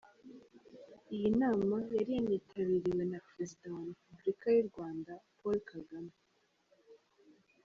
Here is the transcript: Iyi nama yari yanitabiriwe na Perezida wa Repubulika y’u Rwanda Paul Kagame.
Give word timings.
Iyi 1.13 1.29
nama 1.41 1.77
yari 1.95 2.11
yanitabiriwe 2.17 3.03
na 3.11 3.19
Perezida 3.27 3.65
wa 3.75 3.81
Repubulika 3.89 4.45
y’u 4.55 4.65
Rwanda 4.69 5.11
Paul 5.37 5.55
Kagame. 5.71 6.13